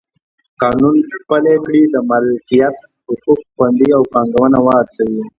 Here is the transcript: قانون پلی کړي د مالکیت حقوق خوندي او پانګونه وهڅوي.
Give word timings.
قانون 0.61 0.95
پلی 1.29 1.55
کړي 1.65 1.81
د 1.93 1.95
مالکیت 2.09 2.75
حقوق 3.07 3.39
خوندي 3.53 3.89
او 3.97 4.03
پانګونه 4.13 4.57
وهڅوي. 4.65 5.23